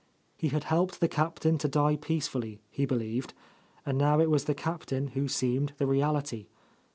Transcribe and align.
He 0.35 0.47
had 0.47 0.63
helped 0.63 0.99
the 0.99 1.07
Cap 1.07 1.37
tain 1.37 1.59
to 1.59 1.67
die 1.67 1.95
peacefully, 1.95 2.59
he 2.71 2.87
believed; 2.87 3.35
and 3.85 3.99
now 3.99 4.19
it 4.19 4.31
was 4.31 4.45
the 4.45 4.55
Captain 4.55 5.09
who 5.09 5.27
seemed 5.27 5.73
the 5.77 5.85
reality. 5.85 6.47